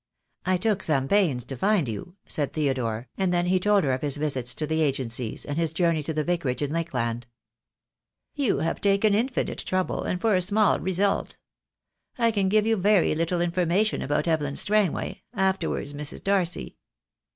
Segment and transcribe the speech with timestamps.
[0.47, 4.01] ""I took some pains to find you," said Theodore, and then he told her of
[4.01, 7.27] his visits to the agencies, and his journey to the Vicarage in Lakeland.
[8.33, 11.37] "You have taken infinite trouble, and for a small re sult.
[12.17, 16.23] I can give you very little information about Evelyn Strangway— afterwards Mrs.
[16.23, 16.77] Darcy."